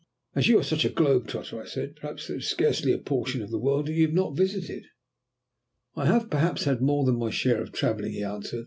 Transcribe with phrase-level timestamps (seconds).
[0.33, 2.97] "As you are such a globe trotter," I said, "I suppose there is scarcely a
[2.97, 4.87] portion of the world that you have not visited?"
[5.95, 8.59] "I have perhaps had more than my share of travelling," he answered.